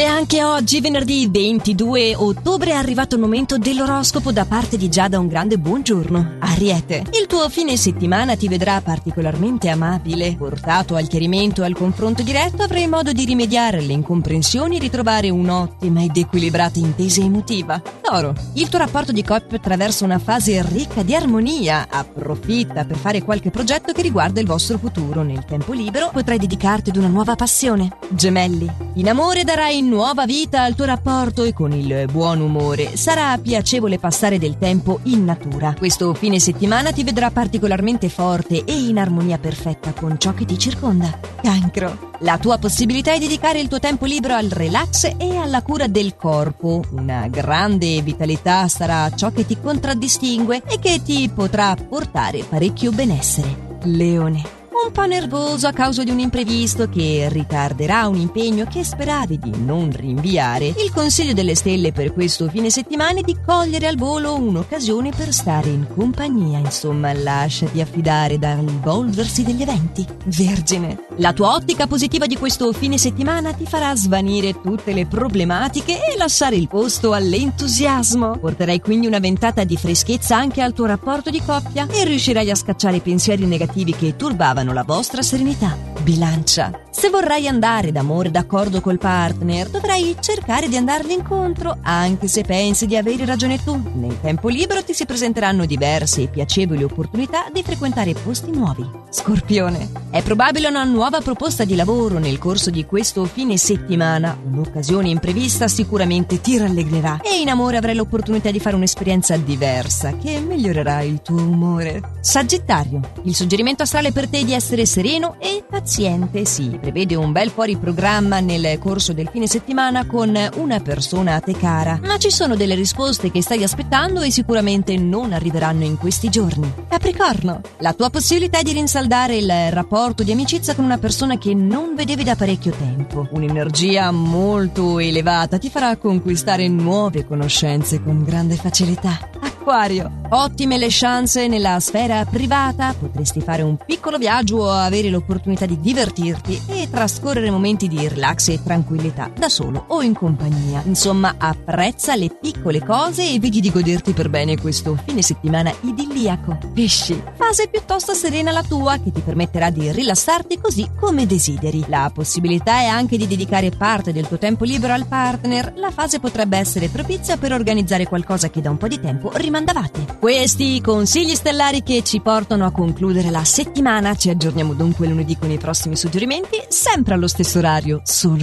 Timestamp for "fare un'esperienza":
108.60-109.36